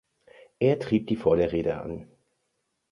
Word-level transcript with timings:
Er 0.57 0.79
trieb 0.79 1.05
die 1.05 1.15
Vorderräder 1.15 1.83
an. 1.83 2.07